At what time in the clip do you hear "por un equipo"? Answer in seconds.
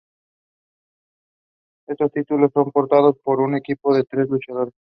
3.19-3.93